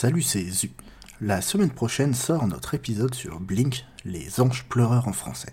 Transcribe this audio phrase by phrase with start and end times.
[0.00, 0.70] Salut, c'est Zu.
[1.20, 5.52] La semaine prochaine sort notre épisode sur Blink, les anges pleureurs en français.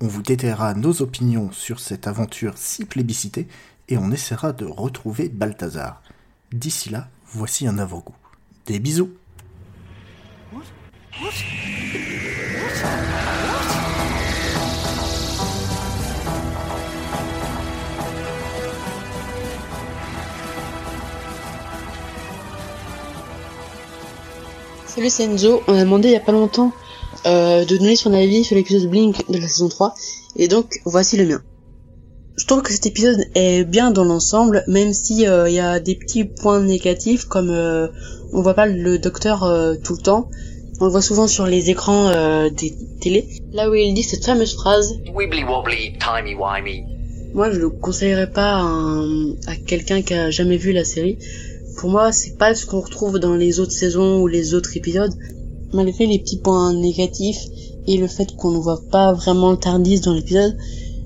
[0.00, 3.46] On vous détaillera nos opinions sur cette aventure si plébiscitée
[3.86, 6.02] et on essaiera de retrouver Balthazar.
[6.50, 8.16] D'ici là, voici un avant-goût.
[8.66, 9.12] Des bisous
[24.98, 26.72] Salut c'est Enzo, on a demandé il y a pas longtemps
[27.24, 29.94] euh, de donner son avis sur l'épisode Blink de la saison 3,
[30.34, 31.40] et donc voici le mien.
[32.36, 35.78] Je trouve que cet épisode est bien dans l'ensemble, même si euh, il y a
[35.78, 37.86] des petits points négatifs, comme euh,
[38.32, 40.30] on voit pas le docteur euh, tout le temps,
[40.80, 42.10] on le voit souvent sur les écrans
[42.50, 46.84] des télés, là où il dit cette fameuse phrase Wibbly wobbly, timey wimey.
[47.34, 49.04] Moi, je le conseillerais pas à,
[49.46, 51.18] à quelqu'un qui a jamais vu la série.
[51.78, 55.14] Pour moi, c'est pas ce qu'on retrouve dans les autres saisons ou les autres épisodes.
[55.72, 57.46] Malgré les petits points négatifs
[57.86, 60.56] et le fait qu'on ne voit pas vraiment le Tardis dans l'épisode,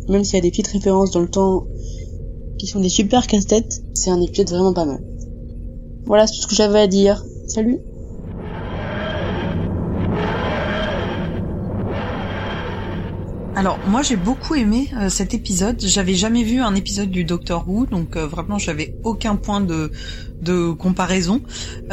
[0.08, 1.66] même s'il y a des petites références dans le temps
[2.58, 5.02] qui sont des super casse-têtes, c'est un épisode vraiment pas mal.
[6.06, 7.22] Voilà, c'est tout ce que j'avais à dire.
[7.48, 7.80] Salut
[13.62, 15.80] Alors moi j'ai beaucoup aimé euh, cet épisode.
[15.80, 19.92] J'avais jamais vu un épisode du Doctor Who, donc euh, vraiment j'avais aucun point de
[20.40, 21.40] de comparaison.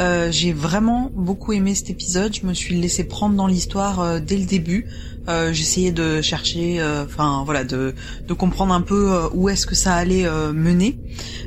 [0.00, 2.34] Euh, j'ai vraiment beaucoup aimé cet épisode.
[2.34, 4.88] Je me suis laissé prendre dans l'histoire euh, dès le début.
[5.28, 7.94] Euh, J'essayais de chercher, enfin voilà, de
[8.26, 10.98] de comprendre un peu où est-ce que ça allait mener.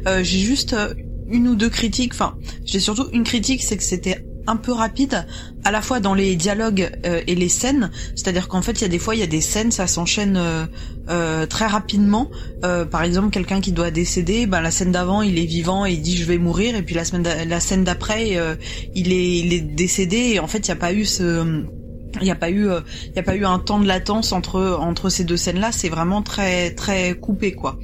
[0.06, 0.74] J'ai juste
[1.30, 2.14] une ou deux critiques.
[2.14, 5.26] Enfin, j'ai surtout une critique, c'est que c'était un peu rapide
[5.64, 7.92] à la fois dans les dialogues euh, et les scènes.
[8.16, 10.38] C'est-à-dire qu'en fait il y a des fois il y a des scènes ça s'enchaîne
[10.38, 10.66] euh,
[11.10, 12.30] euh, très rapidement.
[12.64, 15.94] Euh, par exemple quelqu'un qui doit décéder ben la scène d'avant il est vivant et
[15.94, 17.04] il dit je vais mourir et puis la
[17.60, 18.38] scène d'après
[18.96, 21.64] il est il est décédé et en fait il n'y a pas eu ce
[22.22, 22.68] il n'y a pas eu
[23.14, 25.90] il a pas eu un temps de latence entre entre ces deux scènes là c'est
[25.90, 27.80] vraiment très très coupé quoi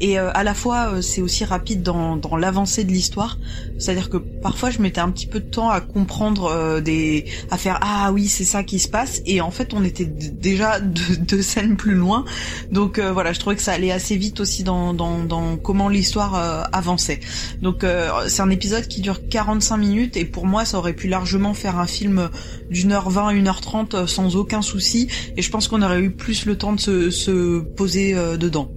[0.00, 3.38] et euh, à la fois euh, c'est aussi rapide dans, dans l'avancée de l'histoire.
[3.78, 6.80] C'est à dire que parfois je mettais un petit peu de temps à comprendre euh,
[6.80, 10.04] des à faire ah oui c'est ça qui se passe et en fait on était
[10.04, 12.24] déjà deux, deux scènes plus loin.
[12.70, 15.88] Donc euh, voilà je trouvais que ça allait assez vite aussi dans dans, dans comment
[15.88, 17.20] l'histoire euh, avançait.
[17.60, 20.16] Donc euh, c'est un épisode qui dure 45 minutes.
[20.16, 22.30] Et pour moi ça aurait pu largement faire un film
[22.70, 25.08] d'une heure 20 une heure 30 euh, sans aucun souci.
[25.36, 28.70] Et je pense qu'on aurait eu plus le temps de se, se poser dedans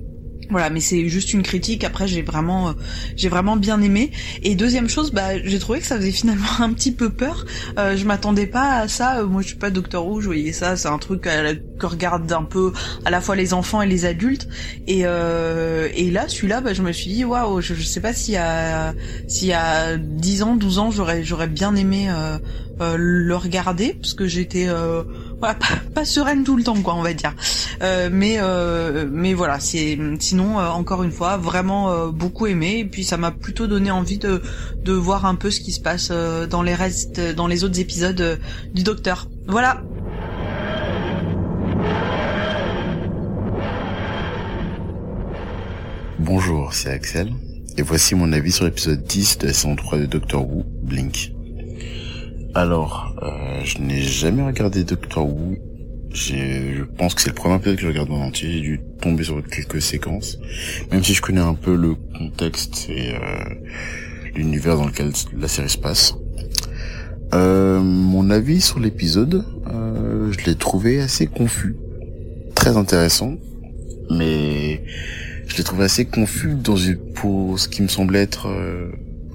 [0.49, 1.83] voilà, mais c'est juste une critique.
[1.83, 2.73] Après, j'ai vraiment, euh,
[3.15, 4.11] j'ai vraiment bien aimé.
[4.43, 7.45] Et deuxième chose, bah, j'ai trouvé que ça faisait finalement un petit peu peur.
[7.77, 9.19] Euh, je m'attendais pas à ça.
[9.19, 10.21] Euh, moi, je suis pas Docteur Who.
[10.21, 12.73] Je voyais ça, c'est un truc que regardent un peu
[13.05, 14.47] à la fois les enfants et les adultes.
[14.87, 18.11] Et euh, et là, celui-là, bah, je me suis dit, waouh, je, je sais pas
[18.35, 18.93] a,
[19.27, 22.37] s'il y a 10 ans, 12 ans, j'aurais, j'aurais bien aimé euh,
[22.81, 24.67] euh, le regarder parce que j'étais,
[25.53, 27.33] pas, sereine tout le temps, quoi, on va dire.
[27.81, 32.85] Euh, mais euh, mais voilà, c'est sinon euh, encore une fois vraiment beaucoup aimé et
[32.85, 34.41] puis ça m'a plutôt donné envie de
[34.83, 36.11] de voir un peu ce qui se passe
[36.49, 38.39] dans les restes dans les autres épisodes
[38.73, 39.27] du Docteur.
[39.47, 39.81] Voilà.
[46.17, 47.31] Bonjour, c'est Axel,
[47.77, 51.34] et voici mon avis sur l'épisode 10 de la saison 3 de Doctor Who, Blink.
[52.55, 55.57] Alors, euh, je n'ai jamais regardé Doctor Who,
[56.13, 59.25] je pense que c'est le premier épisode que je regarde en entier, j'ai dû tomber
[59.25, 60.39] sur quelques séquences,
[60.89, 63.19] même si je connais un peu le contexte et euh,
[64.35, 66.15] l'univers dans lequel la série se passe.
[67.33, 69.43] Euh, mon avis sur l'épisode,
[70.31, 71.75] je l'ai trouvé assez confus,
[72.55, 73.35] très intéressant,
[74.09, 74.81] mais
[75.45, 78.47] je l'ai trouvé assez confus dans une, pour ce qui me semblait être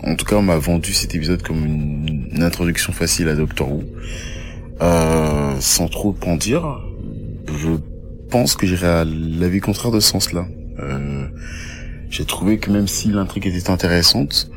[0.02, 3.82] en tout cas on m'a vendu cet épisode comme une, introduction facile à Doctor Who.
[4.80, 6.80] Euh, sans trop en dire
[7.46, 7.70] je
[8.30, 10.46] pense que j'irai à l'avis contraire de ce sens là
[10.78, 11.26] euh,
[12.08, 14.50] j'ai trouvé que même si l'intrigue était intéressante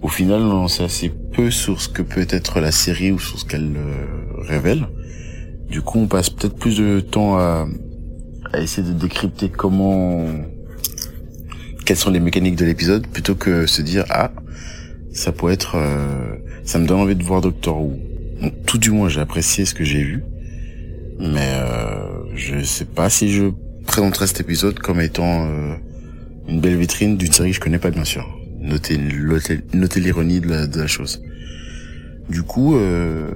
[0.00, 3.38] au final on sait assez peu sur ce que peut être la série ou sur
[3.38, 4.86] ce qu'elle euh, révèle.
[5.68, 7.66] Du coup on passe peut-être plus de temps à,
[8.52, 10.24] à essayer de décrypter comment
[11.84, 14.30] quelles sont les mécaniques de l'épisode plutôt que se dire ah
[15.14, 17.98] ça pourrait être euh, ça me donne envie de voir Doctor Who.
[18.66, 20.24] Tout du moins j'ai apprécié ce que j'ai vu.
[21.18, 23.44] Mais euh, je sais pas si je
[23.86, 25.74] présenterais cet épisode comme étant euh,
[26.48, 28.26] une belle vitrine d'une série que je connais pas bien sûr.
[28.60, 28.96] Notez
[30.00, 31.22] l'ironie de la, de la chose.
[32.28, 33.30] Du coup euh,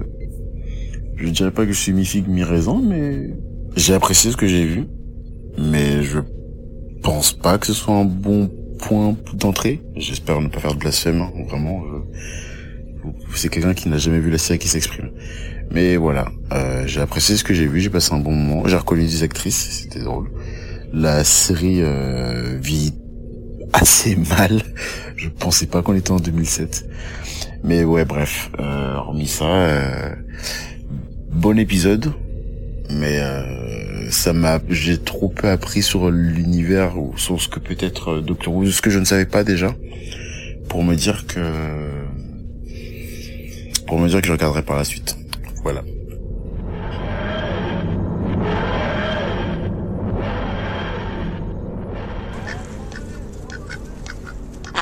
[1.15, 3.29] je dirais pas que je suis mi-figue mi-raisin mais
[3.77, 4.85] j'ai apprécié ce que j'ai vu.
[5.57, 6.19] Mais je
[7.01, 8.49] pense pas que ce soit un bon
[8.79, 9.81] point d'entrée.
[9.95, 11.83] J'espère ne pas faire de blasphème, hein, vraiment.
[13.35, 15.11] c'est quelqu'un qui n'a jamais vu la série qui s'exprime.
[15.71, 18.77] Mais voilà, euh, j'ai apprécié ce que j'ai vu, j'ai passé un bon moment, j'ai
[18.77, 20.31] reconnu des actrices, c'était drôle.
[20.91, 22.95] La série euh, vit
[23.73, 24.61] assez mal.
[25.15, 26.89] Je pensais pas qu'on était en 2007.
[27.63, 30.15] Mais ouais, bref, euh, hormis ça, euh,
[31.31, 32.13] bon épisode.
[32.89, 33.68] Mais euh,
[34.09, 38.21] ça m'a, j'ai trop peu appris sur l'univers ou sur ce que peut être euh,
[38.21, 39.75] Doctor Who, ce que je ne savais pas déjà,
[40.67, 41.39] pour me dire que,
[43.87, 45.15] pour me dire que je regarderai par la suite.
[45.63, 45.83] Voilà.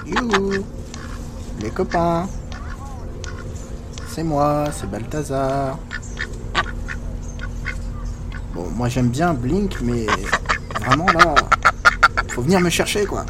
[0.06, 0.64] Youhou
[1.62, 2.30] Les copains
[4.10, 5.78] C'est moi, c'est Balthazar.
[8.76, 10.06] Moi j'aime bien Blink, mais
[10.80, 11.36] vraiment là,
[12.30, 13.26] faut venir me chercher quoi.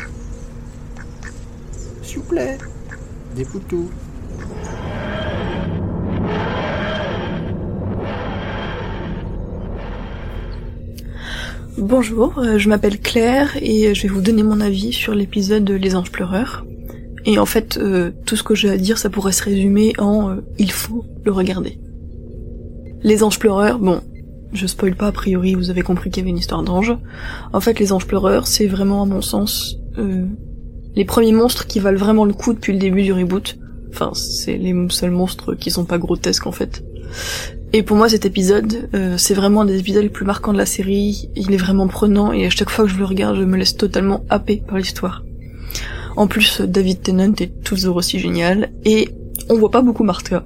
[2.01, 2.57] S'il vous plaît,
[3.35, 3.89] des poutous.
[11.77, 15.95] Bonjour, euh, je m'appelle Claire et je vais vous donner mon avis sur l'épisode Les
[15.95, 16.65] Anges Pleureurs.
[17.25, 20.31] Et en fait, euh, tout ce que j'ai à dire, ça pourrait se résumer en
[20.31, 21.79] euh, il faut le regarder.
[23.03, 24.01] Les Anges Pleureurs, bon,
[24.53, 26.95] je spoil pas a priori, vous avez compris qu'il y avait une histoire d'ange.
[27.53, 29.77] En fait, Les Anges Pleureurs, c'est vraiment à mon sens
[30.97, 33.57] les premiers monstres qui valent vraiment le coup depuis le début du reboot.
[33.89, 36.83] Enfin, c'est les seuls monstres qui sont pas grotesques en fait.
[37.71, 40.57] Et pour moi, cet épisode, euh, c'est vraiment un des épisodes les plus marquants de
[40.57, 41.29] la série.
[41.35, 43.77] Il est vraiment prenant et à chaque fois que je le regarde, je me laisse
[43.77, 45.23] totalement happer par l'histoire.
[46.15, 49.09] En plus, David Tennant est toujours aussi génial et
[49.49, 50.45] on voit pas beaucoup Martha,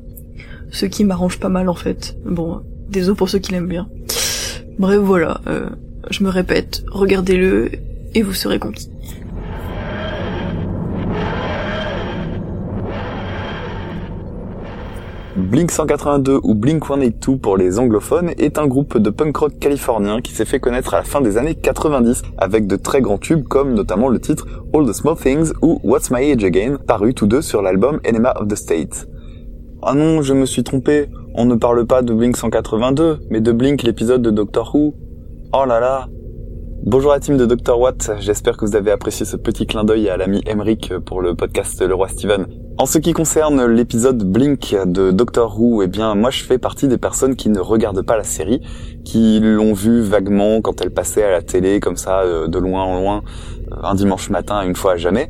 [0.70, 2.18] ce qui m'arrange pas mal en fait.
[2.26, 3.88] Bon, désolé pour ceux qui l'aiment bien.
[4.78, 5.70] Bref, voilà, euh,
[6.10, 7.72] je me répète, regardez-le
[8.14, 8.90] et vous serez conquis.
[15.38, 20.22] Blink 182 ou Blink 182 pour les anglophones est un groupe de punk rock californien
[20.22, 23.48] qui s'est fait connaître à la fin des années 90 avec de très grands tubes
[23.48, 27.28] comme notamment le titre All the Small Things ou What's My Age Again, paru tous
[27.28, 29.08] deux sur l'album Enema of the State.
[29.82, 33.52] Ah non, je me suis trompé, on ne parle pas de Blink 182, mais de
[33.52, 34.94] Blink l'épisode de Doctor Who.
[35.54, 36.08] Oh là là,
[36.84, 37.80] Bonjour à la team de Dr.
[37.80, 41.36] Watt, j'espère que vous avez apprécié ce petit clin d'œil à l'ami Emric pour le
[41.36, 42.48] podcast Le Roi Steven.
[42.80, 46.88] En ce qui concerne l'épisode Blink de Doctor Who, eh bien moi je fais partie
[46.88, 48.62] des personnes qui ne regardent pas la série,
[49.06, 52.82] qui l'ont vue vaguement quand elle passait à la télé comme ça euh, de loin
[52.82, 53.22] en loin
[53.72, 55.30] euh, un dimanche matin une fois à jamais.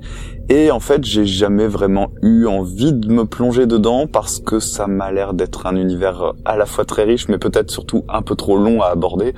[0.51, 4.86] Et en fait, j'ai jamais vraiment eu envie de me plonger dedans parce que ça
[4.86, 8.36] m'a l'air d'être un univers à la fois très riche mais peut-être surtout un peu
[8.36, 9.33] trop long à aborder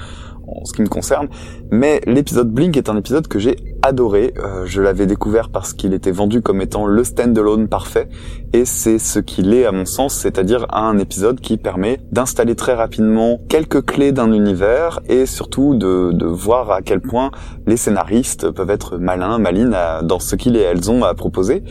[0.47, 1.27] en ce qui me concerne.
[1.69, 4.33] Mais l'épisode Blink est un épisode que j'ai adoré.
[4.37, 8.09] Euh, je l'avais découvert parce qu'il était vendu comme étant le stand-alone parfait.
[8.53, 12.73] Et c'est ce qu'il est à mon sens, c'est-à-dire un épisode qui permet d'installer très
[12.73, 17.31] rapidement quelques clés d'un univers et surtout de, de, voir à quel point
[17.67, 21.63] les scénaristes peuvent être malins, malines dans ce qu'ils et elles ont à proposer.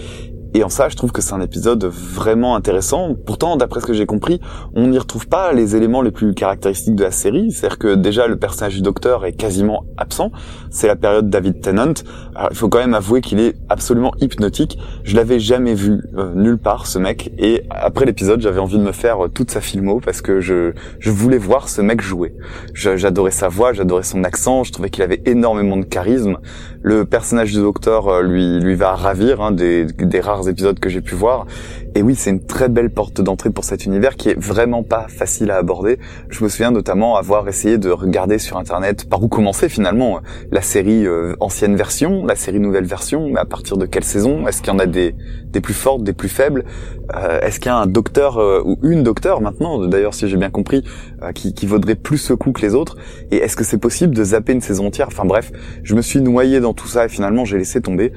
[0.54, 3.14] Et en ça, je trouve que c'est un épisode vraiment intéressant.
[3.26, 4.38] Pourtant, d'après ce que j'ai compris,
[4.75, 7.50] on n'y retrouve pas les éléments les plus caractéristiques de la série.
[7.50, 10.31] C'est-à-dire que déjà, le personnage du docteur est quasiment absent.
[10.70, 11.94] C'est la période David Tennant.
[12.34, 14.78] Alors, il faut quand même avouer qu'il est absolument hypnotique.
[15.04, 17.32] Je l'avais jamais vu euh, nulle part, ce mec.
[17.38, 20.72] Et après l'épisode, j'avais envie de me faire euh, toute sa filmo parce que je,
[20.99, 22.35] je voulais voir ce mec jouer.
[22.75, 24.64] J'adorais sa voix, j'adorais son accent.
[24.64, 26.37] Je trouvais qu'il avait énormément de charisme.
[26.83, 31.01] Le personnage du docteur lui, lui va ravir, hein, des, des rares épisodes que j'ai
[31.01, 31.47] pu voir.
[31.94, 35.08] Et oui, c'est une très belle porte d'entrée pour cet univers qui est vraiment pas
[35.08, 35.99] facile à aborder.
[36.30, 40.20] Je me souviens notamment avoir essayé de regarder sur internet par où commencer finalement
[40.50, 44.46] la série euh, ancienne version, la série nouvelle version, mais à partir de quelle saison?
[44.46, 45.14] Est-ce qu'il y en a des,
[45.62, 46.64] plus fortes, des plus faibles?
[47.14, 50.38] Euh, Est-ce qu'il y a un docteur euh, ou une docteur maintenant, d'ailleurs si j'ai
[50.38, 50.84] bien compris,
[51.34, 52.96] qui, qui vaudrait plus ce coup que les autres?
[53.30, 55.08] Et est-ce que c'est possible de zapper une saison entière?
[55.08, 58.12] Enfin bref, je me suis noyé dans tout ça et finalement j'ai laissé tomber.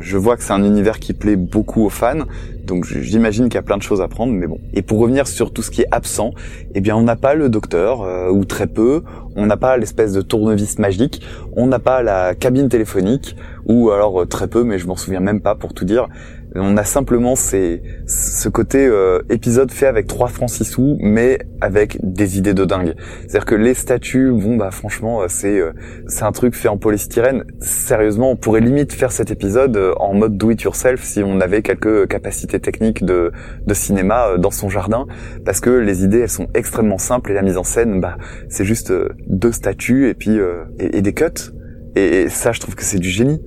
[0.00, 2.26] je vois que c'est un univers qui plaît beaucoup aux fans,
[2.64, 4.58] donc j'imagine qu'il y a plein de choses à prendre, mais bon.
[4.72, 6.32] Et pour revenir sur tout ce qui est absent,
[6.74, 9.02] eh bien on n'a pas le docteur, euh, ou très peu,
[9.36, 11.22] on n'a pas l'espèce de tournevis magique,
[11.56, 15.20] on n'a pas la cabine téléphonique, ou alors euh, très peu, mais je m'en souviens
[15.20, 16.08] même pas pour tout dire.
[16.56, 21.98] On a simplement ce côté euh, épisode fait avec trois francs six sous, mais avec
[22.02, 22.94] des idées de dingue.
[23.22, 25.60] C'est-à-dire que les statues, bon bah franchement, euh, c'est
[26.06, 27.44] c'est un truc fait en polystyrène.
[27.60, 31.62] Sérieusement, on pourrait limite faire cet épisode en mode do it yourself si on avait
[31.62, 33.32] quelques capacités techniques de
[33.66, 35.06] de cinéma dans son jardin,
[35.44, 38.16] parce que les idées elles sont extrêmement simples et la mise en scène, bah
[38.48, 38.92] c'est juste
[39.26, 40.38] deux statues et puis
[40.78, 41.52] et, et des cuts.
[41.96, 43.40] Et ça, je trouve que c'est du génie.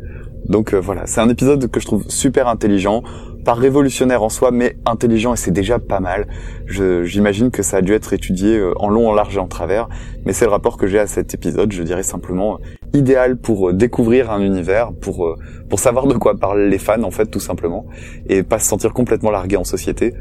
[0.46, 3.04] Donc euh, voilà, c'est un épisode que je trouve super intelligent.
[3.48, 6.28] pas révolutionnaire en soi, mais intelligent et c'est déjà pas mal.
[6.68, 9.88] J'imagine que ça a dû être étudié euh, en long, en large et en travers,
[10.26, 13.70] mais c'est le rapport que j'ai à cet épisode, je dirais simplement euh, idéal pour
[13.70, 15.38] euh, découvrir un univers, pour
[15.70, 17.86] pour savoir de quoi parlent les fans en fait tout simplement,
[18.28, 20.14] et pas se sentir complètement largué en société.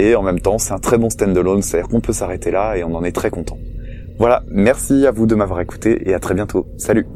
[0.00, 2.82] Et en même temps, c'est un très bon stand-alone, c'est-à-dire qu'on peut s'arrêter là et
[2.82, 3.58] on en est très content.
[4.18, 6.66] Voilà, merci à vous de m'avoir écouté et à très bientôt.
[6.78, 7.06] Salut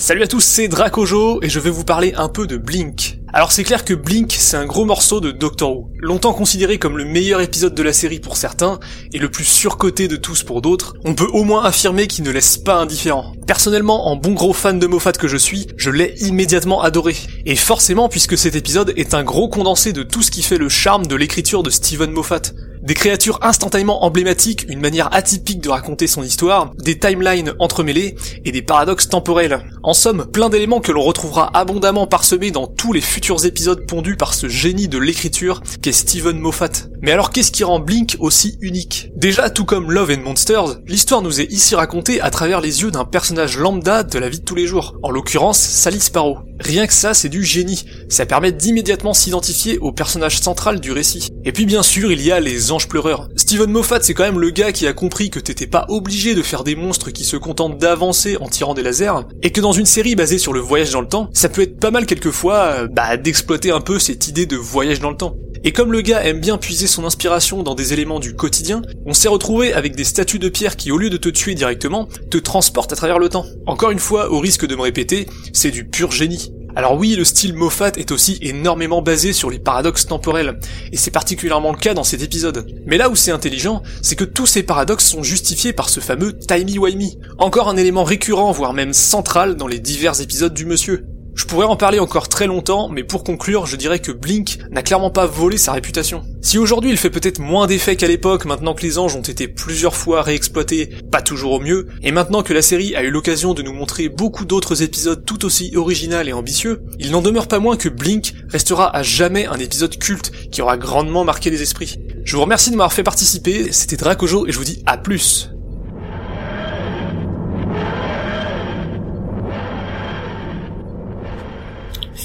[0.00, 3.18] Salut à tous, c'est Dracojo et je vais vous parler un peu de Blink.
[3.32, 5.90] Alors c'est clair que Blink, c'est un gros morceau de Doctor Who.
[5.98, 8.78] Longtemps considéré comme le meilleur épisode de la série pour certains,
[9.12, 12.30] et le plus surcoté de tous pour d'autres, on peut au moins affirmer qu'il ne
[12.30, 13.32] laisse pas indifférent.
[13.48, 17.16] Personnellement, en bon gros fan de Moffat que je suis, je l'ai immédiatement adoré.
[17.44, 20.68] Et forcément puisque cet épisode est un gros condensé de tout ce qui fait le
[20.68, 22.52] charme de l'écriture de Steven Moffat.
[22.88, 28.16] Des créatures instantanément emblématiques, une manière atypique de raconter son histoire, des timelines entremêlées
[28.46, 29.60] et des paradoxes temporels.
[29.82, 34.16] En somme, plein d'éléments que l'on retrouvera abondamment parsemés dans tous les futurs épisodes pondus
[34.16, 36.88] par ce génie de l'écriture qu'est Steven Moffat.
[37.00, 39.10] Mais alors qu'est-ce qui rend Blink aussi unique?
[39.14, 42.90] Déjà, tout comme Love and Monsters, l'histoire nous est ici racontée à travers les yeux
[42.90, 46.38] d'un personnage lambda de la vie de tous les jours, en l'occurrence Sally Sparrow.
[46.58, 47.84] Rien que ça, c'est du génie.
[48.08, 51.28] Ça permet d'immédiatement s'identifier au personnage central du récit.
[51.44, 53.28] Et puis bien sûr, il y a les anges pleureurs.
[53.36, 56.42] Steven Moffat, c'est quand même le gars qui a compris que t'étais pas obligé de
[56.42, 59.86] faire des monstres qui se contentent d'avancer en tirant des lasers, et que dans une
[59.86, 62.88] série basée sur le voyage dans le temps, ça peut être pas mal quelquefois, euh,
[62.90, 65.36] bah, d'exploiter un peu cette idée de voyage dans le temps.
[65.64, 69.14] Et comme le gars aime bien puiser son inspiration dans des éléments du quotidien, on
[69.14, 72.38] s'est retrouvé avec des statues de pierre qui au lieu de te tuer directement, te
[72.38, 73.46] transportent à travers le temps.
[73.66, 76.52] Encore une fois, au risque de me répéter, c'est du pur génie.
[76.76, 80.60] Alors oui, le style Moffat est aussi énormément basé sur les paradoxes temporels,
[80.92, 82.66] et c'est particulièrement le cas dans cet épisode.
[82.86, 86.38] Mais là où c'est intelligent, c'est que tous ces paradoxes sont justifiés par ce fameux
[86.38, 91.04] timey-wimey, encore un élément récurrent, voire même central dans les divers épisodes du monsieur.
[91.38, 94.82] Je pourrais en parler encore très longtemps, mais pour conclure, je dirais que Blink n'a
[94.82, 96.24] clairement pas volé sa réputation.
[96.42, 99.46] Si aujourd'hui il fait peut-être moins d'effet qu'à l'époque, maintenant que les anges ont été
[99.46, 103.54] plusieurs fois réexploités, pas toujours au mieux, et maintenant que la série a eu l'occasion
[103.54, 107.60] de nous montrer beaucoup d'autres épisodes tout aussi original et ambitieux, il n'en demeure pas
[107.60, 112.00] moins que Blink restera à jamais un épisode culte qui aura grandement marqué les esprits.
[112.24, 115.50] Je vous remercie de m'avoir fait participer, c'était Dracojo et je vous dis à plus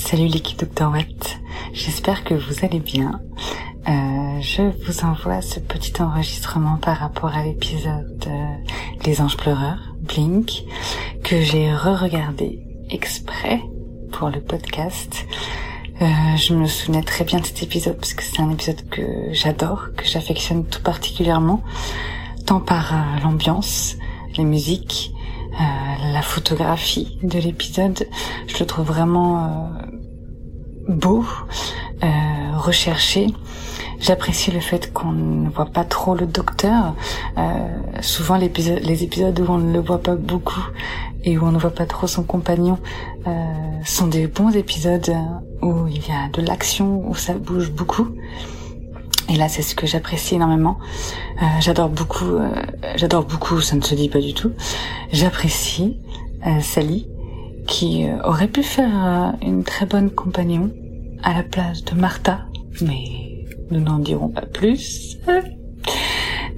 [0.05, 1.39] Salut l'équipe Watt,
[1.72, 3.22] j'espère que vous allez bien.
[3.88, 8.55] Euh, je vous envoie ce petit enregistrement par rapport à l'épisode euh,
[9.05, 10.65] Les Anges Pleureurs, Blink,
[11.24, 13.62] que j'ai re-regardé exprès
[14.12, 15.25] pour le podcast.
[16.01, 16.05] Euh,
[16.36, 19.88] je me souvenais très bien de cet épisode parce que c'est un épisode que j'adore,
[19.95, 21.63] que j'affectionne tout particulièrement,
[22.45, 22.93] tant par
[23.24, 23.95] l'ambiance,
[24.38, 25.12] les musiques,
[26.12, 28.05] la photographie de l'épisode.
[28.48, 29.72] Je le trouve vraiment
[30.88, 31.25] beau,
[32.04, 32.08] euh,
[32.58, 33.28] recherché.
[34.00, 36.96] J'apprécie le fait qu'on ne voit pas trop le docteur.
[37.38, 37.68] Euh,
[38.02, 40.63] souvent, les épisodes où on ne le voit pas beaucoup
[41.24, 42.80] et où on ne voit pas trop son compagnon
[43.28, 43.32] euh,
[43.86, 45.16] sont des bons épisodes
[45.62, 48.10] où il y a de l'action, où ça bouge beaucoup.
[49.30, 50.78] Et là, c'est ce que j'apprécie énormément.
[51.42, 52.50] Euh, j'adore beaucoup, euh,
[52.96, 54.52] j'adore beaucoup, ça ne se dit pas du tout.
[55.12, 55.98] J'apprécie
[56.46, 57.08] euh, Sally,
[57.67, 60.72] qui euh, aurait pu faire euh, une très bonne compagnon
[61.24, 62.41] à la place de Martha,
[62.82, 65.17] mais nous n'en dirons pas plus.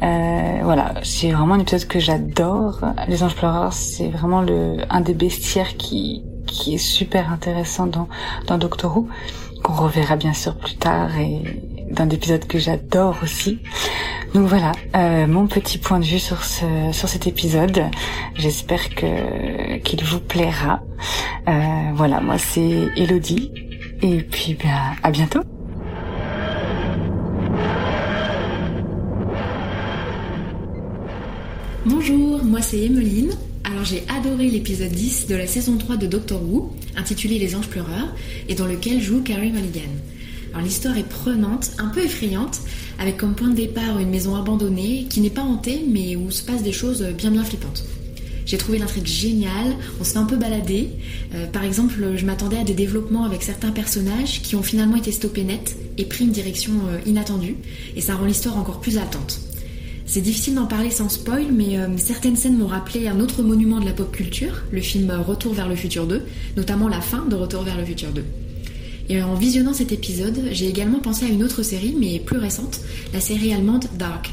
[0.03, 2.81] Euh, voilà, c'est vraiment un épisode que j'adore.
[3.07, 8.09] Les Anges Pleureurs, c'est vraiment le un des bestiaires qui qui est super intéressant dans
[8.47, 9.07] dans Doctor Who,
[9.63, 11.41] qu'on reverra bien sûr plus tard et
[11.89, 13.59] d'un épisode que j'adore aussi.
[14.35, 17.83] Donc voilà, euh, mon petit point de vue sur ce sur cet épisode.
[18.35, 20.83] J'espère qu'il vous plaira.
[21.47, 23.53] Euh, voilà, moi c'est Elodie
[24.01, 25.39] et puis ben à bientôt.
[31.85, 33.31] Bonjour, moi c'est Emeline.
[33.63, 37.69] Alors j'ai adoré l'épisode 10 de la saison 3 de Doctor Who, intitulé Les Anges
[37.69, 38.13] Pleureurs,
[38.49, 39.93] et dans lequel joue Carrie Mulligan.
[40.63, 42.59] L'histoire est prenante, un peu effrayante,
[42.99, 46.43] avec comme point de départ une maison abandonnée qui n'est pas hantée mais où se
[46.43, 47.83] passent des choses bien bien flippantes.
[48.45, 50.89] J'ai trouvé l'intrigue géniale, on se fait un peu balader.
[51.33, 55.11] Euh, par exemple, je m'attendais à des développements avec certains personnages qui ont finalement été
[55.11, 57.55] stoppés net et pris une direction euh, inattendue,
[57.95, 59.41] et ça rend l'histoire encore plus attente.
[60.05, 63.79] C'est difficile d'en parler sans spoil, mais euh, certaines scènes m'ont rappelé un autre monument
[63.79, 66.21] de la pop culture, le film Retour vers le futur 2,
[66.55, 68.23] notamment la fin de Retour vers le futur 2.
[69.07, 72.79] Et en visionnant cet épisode, j'ai également pensé à une autre série, mais plus récente,
[73.13, 74.31] la série allemande Dark.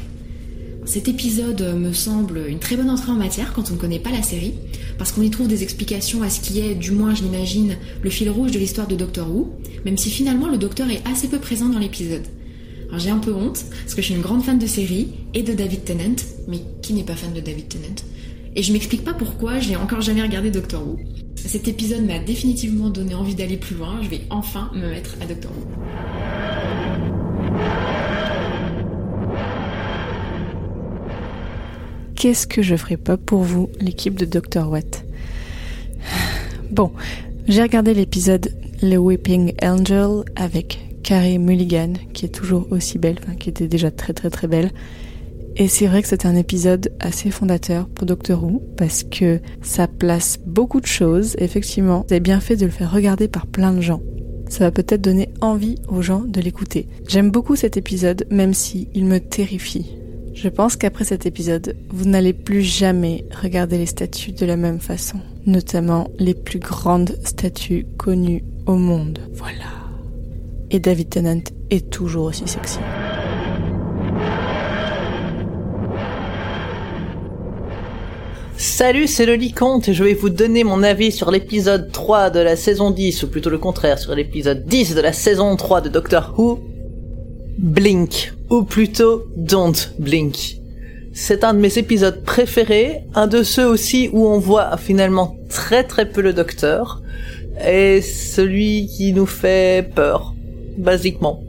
[0.85, 4.11] Cet épisode me semble une très bonne entrée en matière quand on ne connaît pas
[4.11, 4.53] la série,
[4.97, 8.09] parce qu'on y trouve des explications à ce qui est, du moins je l'imagine, le
[8.09, 9.53] fil rouge de l'histoire de Doctor Who,
[9.85, 12.25] même si finalement le Docteur est assez peu présent dans l'épisode.
[12.89, 15.43] Alors j'ai un peu honte, parce que je suis une grande fan de série et
[15.43, 16.15] de David Tennant,
[16.47, 17.95] mais qui n'est pas fan de David Tennant?
[18.55, 20.99] Et je m'explique pas pourquoi j'ai encore jamais regardé Doctor Who.
[21.35, 25.25] Cet épisode m'a définitivement donné envie d'aller plus loin, je vais enfin me mettre à
[25.25, 25.67] Doctor Who.
[32.15, 34.69] Qu'est-ce que je ferais pas pour vous, l'équipe de Dr.
[34.69, 35.03] Watt
[36.71, 36.91] Bon,
[37.47, 43.35] j'ai regardé l'épisode The Weeping Angel avec Carrie Mulligan, qui est toujours aussi belle, enfin
[43.35, 44.71] qui était déjà très très très belle.
[45.55, 49.87] Et c'est vrai que c'était un épisode assez fondateur pour Doctor Who, parce que ça
[49.87, 51.35] place beaucoup de choses.
[51.37, 54.01] Effectivement, vous avez bien fait de le faire regarder par plein de gens.
[54.49, 56.87] Ça va peut-être donner envie aux gens de l'écouter.
[57.07, 59.97] J'aime beaucoup cet épisode, même si il me terrifie.
[60.33, 64.79] Je pense qu'après cet épisode, vous n'allez plus jamais regarder les statues de la même
[64.79, 69.19] façon, notamment les plus grandes statues connues au monde.
[69.33, 69.69] Voilà.
[70.71, 72.79] Et David Tennant est toujours aussi sexy.
[78.63, 82.39] Salut, c'est le Licomte et je vais vous donner mon avis sur l'épisode 3 de
[82.39, 85.89] la saison 10, ou plutôt le contraire, sur l'épisode 10 de la saison 3 de
[85.89, 86.61] Doctor Who,
[87.57, 90.61] Blink, ou plutôt Don't Blink.
[91.11, 95.83] C'est un de mes épisodes préférés, un de ceux aussi où on voit finalement très
[95.83, 97.01] très peu le Docteur,
[97.67, 100.33] et celui qui nous fait peur,
[100.77, 101.43] basiquement.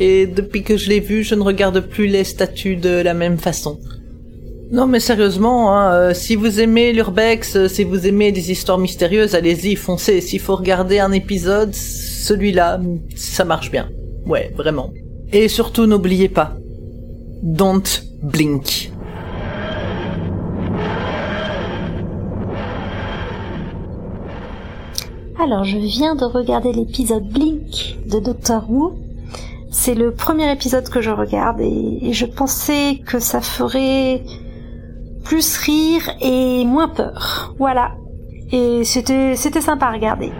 [0.00, 3.38] Et depuis que je l'ai vu, je ne regarde plus les statues de la même
[3.38, 3.78] façon.
[4.70, 8.76] Non mais sérieusement, hein, euh, si vous aimez l'urbex, euh, si vous aimez des histoires
[8.76, 10.20] mystérieuses, allez-y, foncez.
[10.20, 12.78] S'il faut regarder un épisode, celui-là,
[13.16, 13.88] ça marche bien.
[14.26, 14.92] Ouais, vraiment.
[15.32, 16.52] Et surtout, n'oubliez pas,
[17.42, 17.82] don't
[18.22, 18.92] blink.
[25.40, 28.98] Alors, je viens de regarder l'épisode Blink de Doctor Who.
[29.70, 34.22] C'est le premier épisode que je regarde et, et je pensais que ça ferait
[35.28, 37.54] plus rire et moins peur.
[37.58, 37.92] Voilà.
[38.50, 40.32] Et c'était c'était sympa à regarder.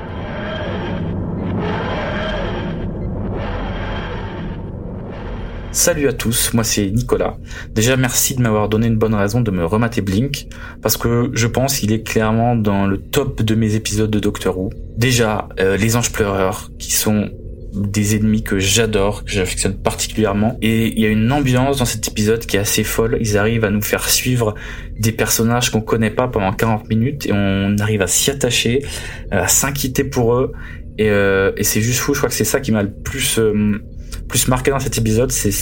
[5.73, 7.37] Salut à tous, moi c'est Nicolas.
[7.75, 10.49] Déjà merci de m'avoir donné une bonne raison de me remater Blink,
[10.81, 14.59] parce que je pense qu'il est clairement dans le top de mes épisodes de Doctor
[14.59, 14.71] Who.
[14.97, 17.31] Déjà, euh, les anges pleureurs, qui sont
[17.73, 20.57] des ennemis que j'adore, que j'affectionne particulièrement.
[20.63, 23.19] Et il y a une ambiance dans cet épisode qui est assez folle.
[23.21, 24.55] Ils arrivent à nous faire suivre
[24.99, 28.85] des personnages qu'on connaît pas pendant 40 minutes et on arrive à s'y attacher,
[29.31, 30.53] à s'inquiéter pour eux.
[30.99, 32.15] Et, euh, et c'est juste fou.
[32.15, 33.81] Je crois que c'est ça qui m'a le plus euh,
[34.29, 35.53] plus marqué dans cet épisode, c'est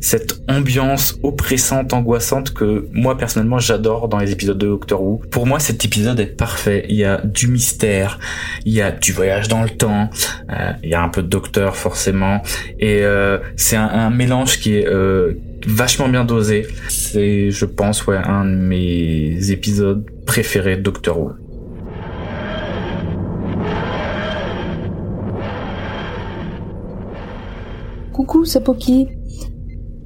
[0.00, 5.22] cette ambiance oppressante, angoissante que moi personnellement j'adore dans les épisodes de Doctor Who.
[5.30, 6.84] Pour moi, cet épisode est parfait.
[6.88, 8.18] Il y a du mystère,
[8.64, 10.10] il y a du voyage dans le temps,
[10.50, 12.42] euh, il y a un peu de Docteur forcément,
[12.78, 15.34] et euh, c'est un, un, mélange qui est euh,
[15.66, 16.66] vachement bien dosé.
[16.88, 21.32] C'est, je pense, ouais, un de mes épisodes préférés de Doctor Who.
[28.24, 29.08] Coucou, c'est Poki.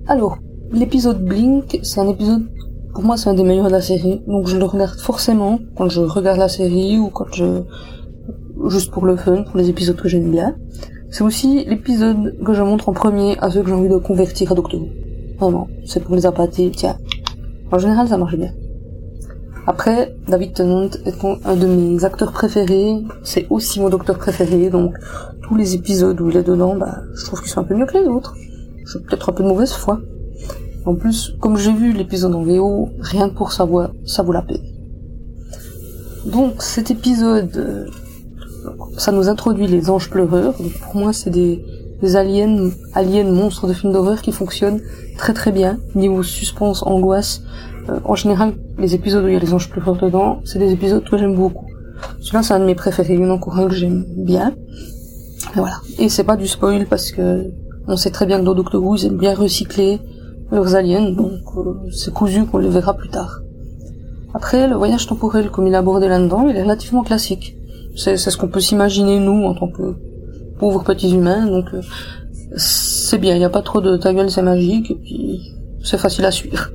[0.09, 0.39] Alors,
[0.73, 2.49] l'épisode Blink, c'est un épisode,
[2.93, 4.23] pour moi, c'est un des meilleurs de la série.
[4.27, 7.63] Donc, je le regarde forcément quand je regarde la série ou quand je,
[8.71, 10.57] juste pour le fun, pour les épisodes que j'aime bien.
[11.11, 14.51] C'est aussi l'épisode que je montre en premier à ceux que j'ai envie de convertir
[14.51, 14.89] à Doctor Who.
[15.39, 16.99] Vraiment, c'est pour les appâter, tiens.
[17.71, 18.51] En général, ça marche bien.
[19.71, 24.95] Après, David Tennant est un de mes acteurs préférés, c'est aussi mon docteur préféré, donc
[25.43, 27.85] tous les épisodes où il est dedans, bah, je trouve qu'ils sont un peu mieux
[27.85, 28.35] que les autres.
[28.87, 30.01] J'ai peut-être un peu de mauvaise foi.
[30.87, 34.33] En plus, comme j'ai vu l'épisode en VO, rien que pour sa voix, ça vaut
[34.33, 34.65] la peine.
[36.25, 37.85] Donc cet épisode, euh,
[38.97, 40.55] ça nous introduit les anges pleureurs.
[40.83, 41.63] Pour moi, c'est des,
[42.01, 44.81] des aliens, aliens monstres de films d'horreur qui fonctionnent
[45.19, 45.79] très très bien.
[45.95, 47.43] Niveau suspense, angoisse.
[47.89, 50.73] Euh, en général, les épisodes où il y a les anges pleureurs dedans, c'est des
[50.73, 51.67] épisodes que j'aime beaucoup.
[52.21, 53.15] Celui-là, c'est un de mes préférés.
[53.15, 54.55] Il y en a encore un que j'aime bien.
[55.55, 55.81] Et voilà.
[55.99, 57.51] Et c'est pas du spoil parce que
[57.87, 59.99] on sait très bien que dans Doctor Who, ils aiment bien recycler
[60.51, 63.41] leurs aliens, donc euh, c'est cousu qu'on les verra plus tard.
[64.35, 67.57] Après, le voyage temporel, comme il a abordé là-dedans, il est relativement classique.
[67.97, 69.95] C'est ce qu'on peut s'imaginer, nous, en tant que
[70.59, 71.81] pauvres petits humains, donc euh,
[72.57, 75.99] c'est bien, il n'y a pas trop de ta gueule, c'est magique, et puis c'est
[75.99, 76.71] facile à suivre.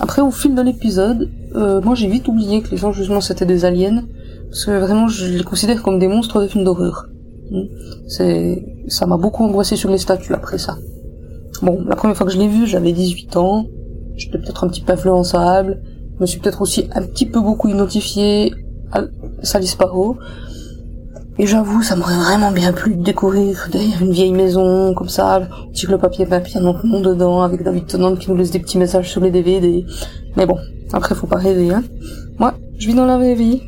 [0.00, 3.46] Après, au fil de l'épisode, euh, moi j'ai vite oublié que les gens, justement, c'était
[3.46, 4.04] des aliens,
[4.50, 7.06] parce que vraiment, je les considère comme des monstres de films d'horreur.
[8.06, 10.76] C'est, ça m'a beaucoup angoissé sur les statues après ça.
[11.62, 13.66] Bon, la première fois que je l'ai vu, j'avais 18 ans.
[14.16, 15.80] j'étais peut-être un petit peu influençable.
[16.16, 18.52] Je me suis peut-être aussi un petit peu beaucoup identifié
[18.92, 19.02] à
[19.42, 20.16] Sally Sparrow.
[21.40, 25.48] Et j'avoue, ça m'aurait vraiment bien plu de découvrir derrière une vieille maison, comme ça,
[25.72, 28.76] tire le papier papier, notre nom dedans, avec David Tennant qui nous laisse des petits
[28.76, 29.86] messages sur les DVD.
[30.36, 30.58] Mais bon,
[30.92, 31.84] après faut pas rêver, hein.
[32.40, 33.62] Moi, je vis dans la vraie vie.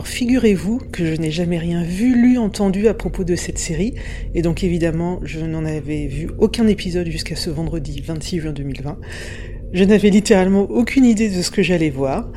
[0.00, 3.96] Alors figurez-vous que je n'ai jamais rien vu, lu, entendu à propos de cette série,
[4.34, 8.96] et donc évidemment je n'en avais vu aucun épisode jusqu'à ce vendredi 26 juin 2020.
[9.74, 12.32] Je n'avais littéralement aucune idée de ce que j'allais voir.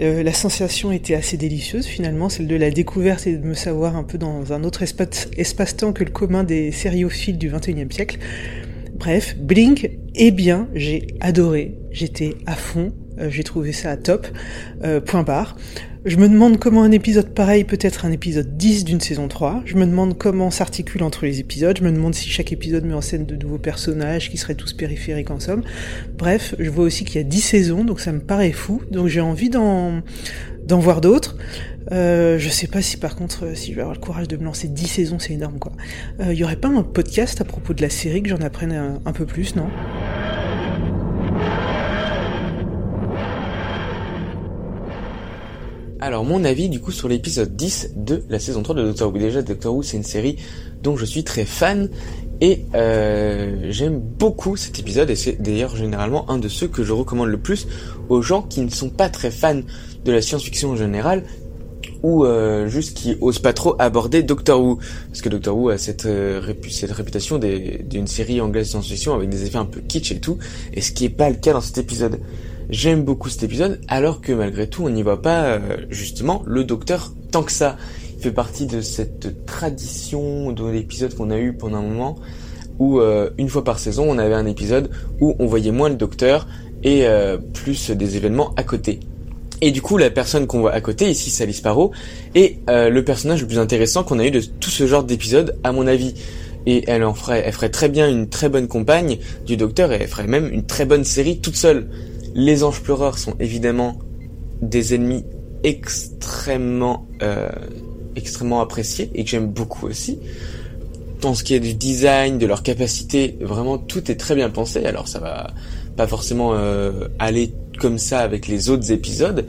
[0.00, 3.94] Euh, la sensation était assez délicieuse finalement, celle de la découverte et de me savoir
[3.94, 8.18] un peu dans un autre espace- espace-temps que le commun des sériophiles du 21e siècle.
[8.96, 14.26] Bref, Blink, eh bien, j'ai adoré, j'étais à fond, euh, j'ai trouvé ça top,
[14.82, 15.56] euh, point barre.
[16.06, 19.62] Je me demande comment un épisode pareil peut être un épisode 10 d'une saison 3.
[19.64, 21.78] Je me demande comment s'articule entre les épisodes.
[21.78, 24.74] Je me demande si chaque épisode met en scène de nouveaux personnages qui seraient tous
[24.74, 25.62] périphériques en somme.
[26.18, 28.82] Bref, je vois aussi qu'il y a 10 saisons, donc ça me paraît fou.
[28.90, 30.02] Donc j'ai envie d'en,
[30.68, 31.38] voir d'autres.
[31.90, 34.44] Euh, je sais pas si par contre, si je vais avoir le courage de me
[34.44, 35.72] lancer 10 saisons, c'est énorme quoi.
[36.20, 39.12] Euh, y aurait pas un podcast à propos de la série que j'en apprenne un
[39.12, 39.70] peu plus, non?
[46.04, 49.18] Alors mon avis du coup sur l'épisode 10 de la saison 3 de Doctor Who.
[49.18, 50.36] Déjà Doctor Who c'est une série
[50.82, 51.88] dont je suis très fan
[52.42, 56.92] et euh, j'aime beaucoup cet épisode et c'est d'ailleurs généralement un de ceux que je
[56.92, 57.66] recommande le plus
[58.10, 59.62] aux gens qui ne sont pas très fans
[60.04, 61.24] de la science-fiction en général
[62.02, 65.78] ou euh, juste qui osent pas trop aborder Doctor Who parce que Doctor Who a
[65.78, 70.20] cette, euh, réputation d'une série anglaise de science-fiction avec des effets un peu kitsch et
[70.20, 70.36] tout
[70.74, 72.20] et ce qui est pas le cas dans cet épisode.
[72.70, 75.58] J'aime beaucoup cet épisode alors que malgré tout on n'y voit pas euh,
[75.90, 77.76] justement le docteur tant que ça.
[78.16, 82.16] Il fait partie de cette tradition de l'épisode qu'on a eu pendant un moment
[82.78, 85.96] où euh, une fois par saison on avait un épisode où on voyait moins le
[85.96, 86.46] docteur
[86.82, 89.00] et euh, plus des événements à côté.
[89.60, 91.92] Et du coup, la personne qu'on voit à côté, ici Sally Sparrow,
[92.34, 95.58] est euh, le personnage le plus intéressant qu'on a eu de tout ce genre d'épisode,
[95.64, 96.14] à mon avis.
[96.66, 99.96] Et elle en ferait, elle ferait très bien une très bonne compagne du Docteur et
[100.00, 101.88] elle ferait même une très bonne série toute seule.
[102.34, 103.96] Les Anges Pleureurs sont évidemment
[104.60, 105.24] des ennemis
[105.62, 107.48] extrêmement, euh,
[108.16, 110.18] extrêmement appréciés et que j'aime beaucoup aussi.
[111.20, 114.84] Dans ce qui est du design, de leur capacité, vraiment tout est très bien pensé.
[114.84, 115.52] Alors ça va
[115.96, 119.46] pas forcément euh, aller comme ça avec les autres épisodes,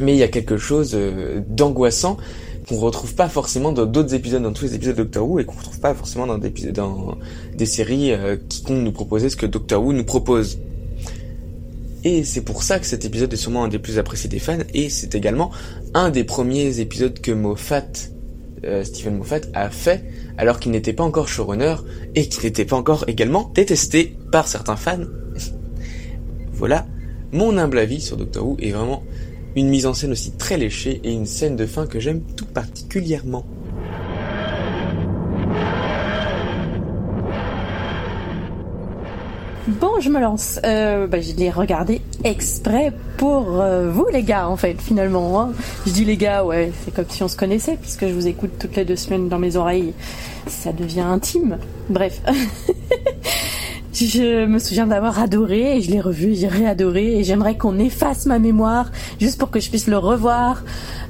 [0.00, 2.16] mais il y a quelque chose euh, d'angoissant
[2.66, 5.44] qu'on retrouve pas forcément dans d'autres épisodes, dans tous les épisodes de Doctor Who, et
[5.44, 7.18] qu'on retrouve pas forcément dans des, épis- dans
[7.54, 10.58] des séries euh, qui comptent nous proposer ce que Doctor Who nous propose.
[12.04, 14.58] Et c'est pour ça que cet épisode est sûrement un des plus appréciés des fans,
[14.74, 15.50] et c'est également
[15.94, 17.84] un des premiers épisodes que Moffat,
[18.64, 20.04] euh, Stephen Moffat, a fait,
[20.36, 21.76] alors qu'il n'était pas encore showrunner,
[22.14, 25.04] et qu'il n'était pas encore également détesté par certains fans.
[26.52, 26.86] voilà
[27.34, 29.02] mon humble avis sur Doctor Who, est vraiment
[29.56, 32.46] une mise en scène aussi très léchée, et une scène de fin que j'aime tout
[32.46, 33.44] particulièrement.
[39.66, 40.60] Bon, je me lance.
[40.64, 45.40] Euh, bah, je l'ai regardé exprès pour euh, vous, les gars, en fait, finalement.
[45.40, 45.52] hein.
[45.86, 48.50] Je dis les gars, ouais, c'est comme si on se connaissait, puisque je vous écoute
[48.58, 49.94] toutes les deux semaines dans mes oreilles.
[50.46, 51.56] Ça devient intime.
[51.88, 52.20] Bref.
[53.94, 58.26] je me souviens d'avoir adoré, et je l'ai revu, j'ai réadoré, et j'aimerais qu'on efface
[58.26, 60.62] ma mémoire, juste pour que je puisse le revoir,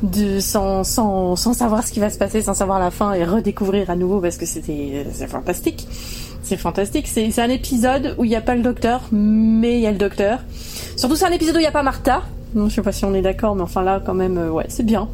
[0.05, 3.25] de, sans, sans, sans savoir ce qui va se passer, sans savoir la fin, et
[3.25, 5.89] redécouvrir à nouveau, parce que c'était c'est fantastique.
[6.45, 7.09] C'est fantastique.
[7.09, 9.97] C'est un épisode où il n'y a pas le docteur, mais il y a le
[9.97, 10.41] docteur.
[10.95, 12.23] Surtout, c'est un épisode où il n'y a pas Martha.
[12.55, 14.67] Non, je sais pas si on est d'accord, mais enfin là, quand même, euh, ouais,
[14.69, 15.09] c'est bien.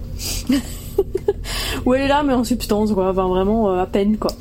[1.86, 3.10] où elle est là, mais en substance, quoi.
[3.10, 4.32] Enfin, vraiment, euh, à peine, quoi.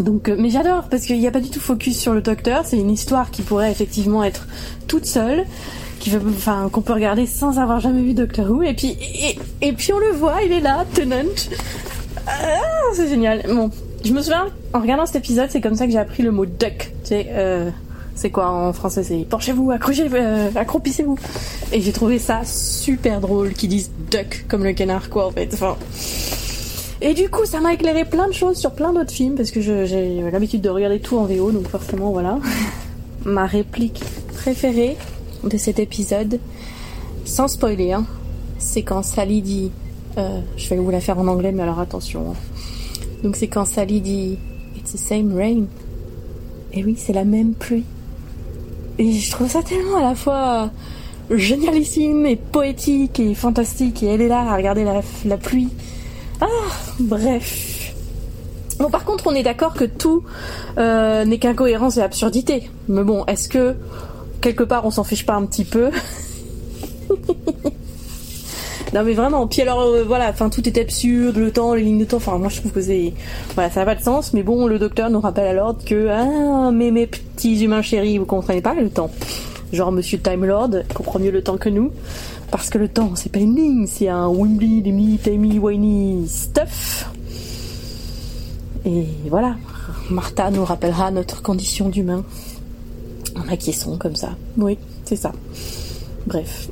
[0.00, 2.64] Donc, euh, mais j'adore parce qu'il n'y a pas du tout focus sur le docteur.
[2.64, 4.46] C'est une histoire qui pourrait effectivement être
[4.88, 5.44] toute seule,
[6.72, 8.62] qu'on peut regarder sans avoir jamais vu Doctor Who.
[8.62, 8.96] Et puis,
[9.60, 11.28] et, puis on le voit, il est là, Tennant.
[12.26, 12.60] Ah,
[12.94, 13.42] c'est génial.
[13.46, 13.70] Bon,
[14.04, 16.46] je me souviens, en regardant cet épisode, c'est comme ça que j'ai appris le mot
[16.46, 16.92] duck.
[17.02, 17.70] Tu sais, euh,
[18.14, 21.18] c'est quoi en français C'est penchez-vous, accrochez-vous, euh, accroupissez-vous.
[21.72, 25.50] Et j'ai trouvé ça super drôle qu'ils disent duck comme le canard, quoi, en fait.
[25.52, 25.76] Enfin.
[27.02, 29.60] Et du coup, ça m'a éclairé plein de choses sur plein d'autres films parce que
[29.60, 32.38] j'ai l'habitude de regarder tout en VO, donc forcément, voilà.
[33.24, 34.02] Ma réplique
[34.34, 34.96] préférée
[35.44, 36.38] de cet épisode,
[37.24, 38.04] sans spoiler, hein,
[38.58, 39.70] c'est quand Sally dit.
[40.18, 42.30] euh, je vais vous la faire en anglais, mais alors attention.
[42.32, 42.34] hein.
[43.22, 44.38] Donc c'est quand Sally dit
[44.76, 45.64] It's the same rain.
[46.72, 47.84] Et oui, c'est la même pluie.
[48.98, 50.70] Et je trouve ça tellement à la fois
[51.30, 54.02] génialissime et poétique et fantastique.
[54.02, 54.84] Et elle est là à regarder
[55.24, 55.68] la, pluie
[56.40, 56.46] Ah,
[56.98, 57.94] bref.
[58.78, 60.24] Bon, par contre, on est d'accord que tout
[60.78, 62.70] euh, n'est qu'incohérence et absurdité.
[62.88, 63.74] Mais bon, est-ce que
[64.40, 65.90] quelque part on s'en fiche pas un petit peu?
[68.92, 69.46] Non mais vraiment.
[69.46, 72.16] Puis alors euh, voilà, enfin tout est absurde, le temps, les lignes de temps.
[72.16, 73.12] Enfin moi je trouve que c'est
[73.54, 74.32] voilà, ça n'a pas de sens.
[74.32, 78.18] Mais bon, le docteur nous rappelle à l'ordre que ah mais mes petits humains chéris,
[78.18, 79.10] vous comprenez pas le temps.
[79.72, 81.92] Genre Monsieur Time Lord comprend mieux le temps que nous,
[82.50, 87.08] parce que le temps c'est pas une ligne, c'est un wimbly, demi, timey, whiny stuff.
[88.84, 89.56] Et voilà,
[90.10, 92.24] Martha nous rappellera notre condition d'humain.
[93.36, 94.30] En acquiesçant comme ça.
[94.58, 95.32] Oui, c'est ça.
[96.26, 96.68] Bref.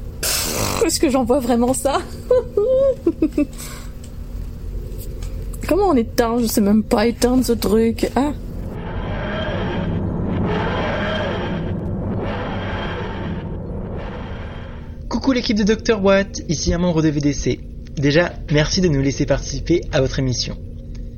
[0.85, 2.01] Est-ce que j'en vois vraiment ça
[5.69, 6.39] Comment on éteint?
[6.39, 8.11] Je sais même pas éteindre ce truc.
[8.17, 8.33] Ah
[15.09, 17.61] Coucou l'équipe de Dr Watt, ici un membre de VDC.
[17.97, 20.57] Déjà, merci de nous laisser participer à votre émission.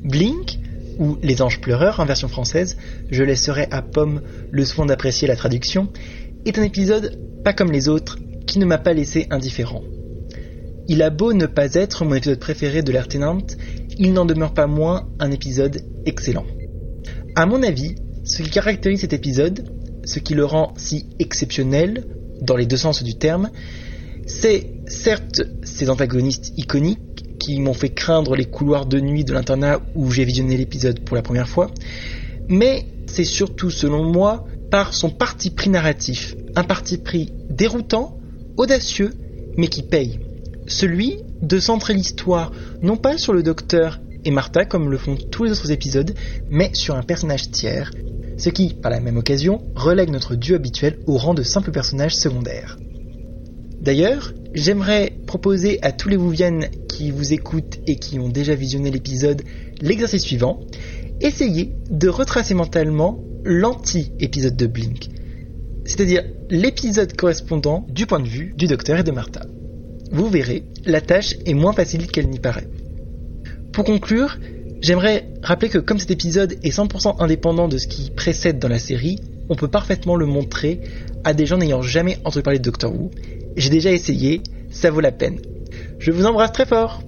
[0.03, 0.59] Blink,
[0.98, 2.76] ou Les Anges Pleureurs en version française,
[3.11, 5.88] je laisserai à Pomme le soin d'apprécier la traduction,
[6.46, 8.18] est un épisode pas comme les autres,
[8.51, 9.83] qui ne m'a pas laissé indifférent.
[10.89, 13.39] Il a beau ne pas être mon épisode préféré de Lieutenant,
[13.97, 16.45] il n'en demeure pas moins un épisode excellent.
[17.37, 19.71] À mon avis, ce qui caractérise cet épisode,
[20.05, 22.05] ce qui le rend si exceptionnel,
[22.43, 23.51] dans les deux sens du terme,
[24.27, 29.81] c'est certes ses antagonistes iconiques qui m'ont fait craindre les couloirs de nuit de l'internat
[29.95, 31.71] où j'ai visionné l'épisode pour la première fois,
[32.49, 38.20] mais c'est surtout selon moi par son parti pris narratif, un parti pris déroutant,
[38.61, 39.12] audacieux,
[39.57, 40.20] mais qui paye.
[40.66, 45.44] Celui de centrer l'histoire non pas sur le docteur et Martha comme le font tous
[45.44, 46.14] les autres épisodes,
[46.51, 47.90] mais sur un personnage tiers,
[48.37, 52.14] ce qui, par la même occasion, relègue notre duo habituel au rang de simple personnage
[52.14, 52.79] secondaire.
[53.81, 58.90] D'ailleurs, j'aimerais proposer à tous les Wouviennes qui vous écoutent et qui ont déjà visionné
[58.90, 59.40] l'épisode
[59.81, 60.61] l'exercice suivant.
[61.23, 65.09] Essayez de retracer mentalement l'anti-épisode de Blink,
[65.85, 69.47] c'est-à-dire l'épisode correspondant du point de vue du docteur et de Martha.
[70.12, 72.69] Vous verrez, la tâche est moins facile qu'elle n'y paraît.
[73.73, 74.38] Pour conclure,
[74.81, 78.79] j'aimerais rappeler que comme cet épisode est 100% indépendant de ce qui précède dans la
[78.79, 80.81] série, on peut parfaitement le montrer
[81.25, 83.11] à des gens n'ayant jamais entendu parler de Doctor Who.
[83.57, 85.40] J'ai déjà essayé, ça vaut la peine.
[85.99, 87.03] Je vous embrasse très fort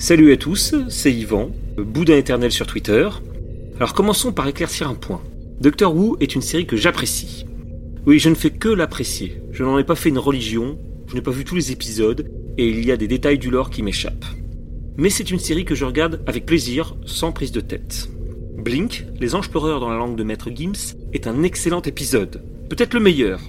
[0.00, 3.08] Salut à tous, c'est Yvan, Boudin éternel sur Twitter.
[3.78, 5.20] Alors commençons par éclaircir un point.
[5.60, 7.46] Doctor Who est une série que j'apprécie.
[8.06, 9.42] Oui, je ne fais que l'apprécier.
[9.50, 12.68] Je n'en ai pas fait une religion, je n'ai pas vu tous les épisodes, et
[12.68, 14.24] il y a des détails du lore qui m'échappent.
[14.96, 18.08] Mais c'est une série que je regarde avec plaisir, sans prise de tête.
[18.56, 22.94] Blink, Les Anges Pleureurs dans la langue de Maître Gims, est un excellent épisode, peut-être
[22.94, 23.40] le meilleur.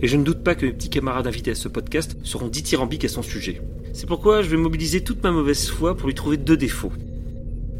[0.00, 3.04] Et je ne doute pas que mes petits camarades invités à ce podcast seront dithyrambiques
[3.04, 3.60] à son sujet.
[3.92, 6.92] C'est pourquoi je vais mobiliser toute ma mauvaise foi pour lui trouver deux défauts.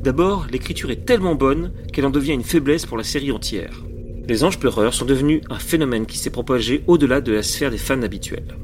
[0.02, 3.82] D'abord, l'écriture est tellement bonne qu'elle en devient une faiblesse pour la série entière.
[4.26, 7.78] Les anges pleureurs sont devenus un phénomène qui s'est propagé au-delà de la sphère des
[7.78, 8.56] fans habituels.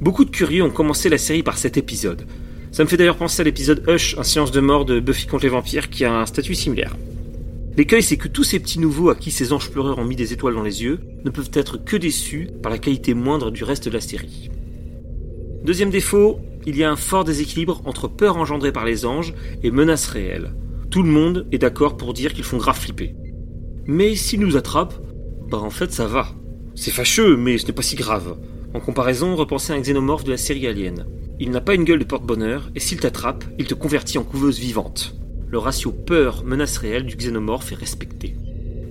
[0.00, 2.24] Beaucoup de curieux ont commencé la série par cet épisode.
[2.72, 5.44] Ça me fait d'ailleurs penser à l'épisode Hush, un science de mort de Buffy contre
[5.44, 6.96] les vampires qui a un statut similaire.
[7.76, 10.32] L'écueil, c'est que tous ces petits nouveaux à qui ces anges pleureurs ont mis des
[10.32, 13.86] étoiles dans les yeux ne peuvent être que déçus par la qualité moindre du reste
[13.86, 14.50] de la série.
[15.64, 19.70] Deuxième défaut, il y a un fort déséquilibre entre peur engendrée par les anges et
[19.70, 20.54] menaces réelles.
[20.90, 23.14] Tout le monde est d'accord pour dire qu'ils font grave flipper.
[23.86, 25.00] Mais s'ils nous attrapent,
[25.50, 26.28] bah en fait ça va.
[26.74, 28.36] C'est fâcheux, mais ce n'est pas si grave.
[28.74, 31.06] En comparaison, repensez à un xénomorphe de la série Alien.
[31.40, 34.58] Il n'a pas une gueule de porte-bonheur, et s'il t'attrape, il te convertit en couveuse
[34.58, 35.16] vivante.
[35.48, 38.36] Le ratio peur-menace réelle du xénomorphe est respecté.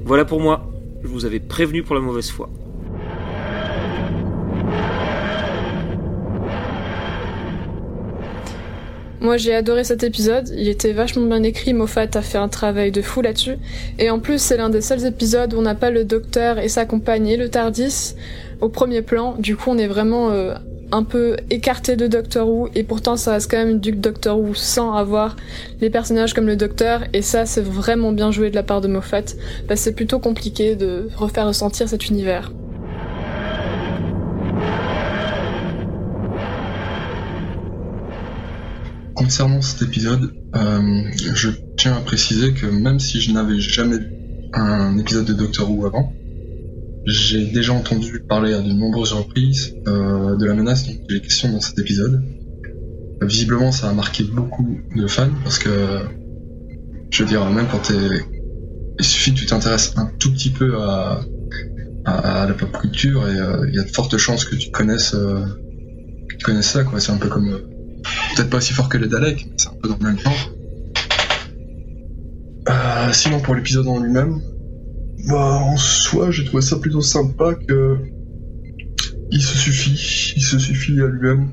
[0.04, 0.72] Voilà pour moi,
[1.04, 2.50] je vous avais prévenu pour la mauvaise foi.
[9.20, 12.92] Moi j'ai adoré cet épisode, il était vachement bien écrit, Moffat a fait un travail
[12.92, 13.58] de fou là-dessus.
[13.98, 16.70] Et en plus c'est l'un des seuls épisodes où on n'a pas le docteur et
[16.70, 18.14] sa compagne et le Tardis
[18.62, 20.54] au premier plan, du coup on est vraiment euh,
[20.92, 22.70] un peu écarté de Doctor Who.
[22.76, 25.36] Et pourtant ça reste quand même du Doctor Who sans avoir
[25.82, 27.04] les personnages comme le Docteur.
[27.14, 29.34] Et ça c'est vraiment bien joué de la part de Moffat.
[29.68, 32.52] Que c'est plutôt compliqué de refaire ressentir cet univers.
[39.28, 41.04] Concernant cet épisode, euh,
[41.36, 44.08] je tiens à préciser que même si je n'avais jamais vu
[44.54, 46.14] un épisode de Doctor Who avant,
[47.06, 51.20] j'ai déjà entendu parler à de nombreuses reprises euh, de la menace dont il est
[51.20, 52.24] question dans cet épisode.
[53.22, 55.70] Visiblement, ça a marqué beaucoup de fans parce que,
[57.12, 58.22] je veux dire, même quand t'es,
[58.98, 61.20] il suffit que tu t'intéresses un tout petit peu à,
[62.06, 66.36] la pop culture et euh, il y a de fortes chances que tu connaisses, que
[66.38, 67.02] tu connaisses ça, quoi.
[67.02, 67.60] C'est un peu comme,
[68.38, 70.52] peut-être pas aussi fort que les Daleks, mais c'est un peu dans le même genre.
[72.70, 74.42] Euh, sinon, pour l'épisode en lui-même,
[75.28, 77.98] bah, en soi, j'ai trouvé ça plutôt sympa que
[79.32, 81.50] il se suffit, il se suffit à lui-même.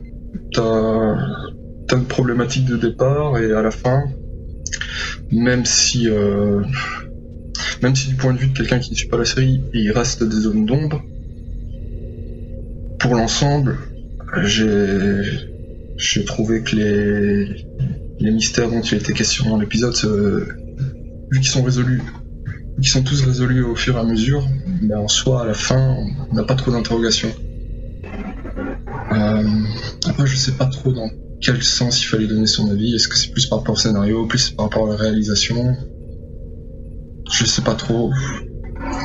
[0.53, 4.03] T'as, une problématique de départ et à la fin,
[5.31, 6.61] même si, euh,
[7.83, 9.93] même si du point de vue de quelqu'un qui ne suit pas la série, il
[9.93, 11.05] reste des zones d'ombre,
[12.99, 13.79] pour l'ensemble,
[14.43, 15.54] j'ai,
[15.97, 20.47] j'ai trouvé que les, mystères dont il était question dans l'épisode, se-
[21.31, 22.03] vu qu'ils sont résolus,
[22.81, 24.47] qu'ils sont tous résolus au fur et à mesure,
[24.83, 25.97] mais en soi, à la fin,
[26.31, 27.33] on n'a pas trop d'interrogations.
[29.13, 29.63] Euh,
[30.07, 32.95] après, je sais pas trop dans quel sens il fallait donner son avis.
[32.95, 35.77] Est-ce que c'est plus par rapport au scénario, plus par rapport à la réalisation?
[37.31, 38.11] Je sais pas trop.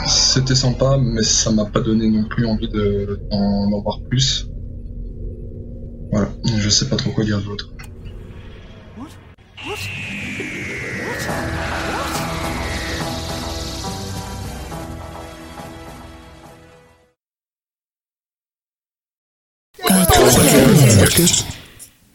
[0.08, 4.50] C'était sympa, mais ça m'a pas donné non plus envie de- d'en d'en voir plus.
[6.12, 7.70] Voilà, je sais pas trop quoi dire d'autre.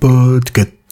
[0.01, 0.84] Podcast.